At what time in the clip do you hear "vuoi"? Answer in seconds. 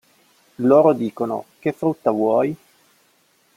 2.09-2.55